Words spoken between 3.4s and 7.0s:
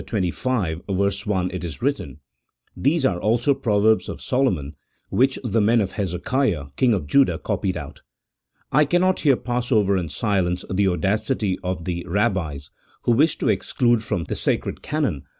proverbs of Solo mon which the men of Hezekiah, king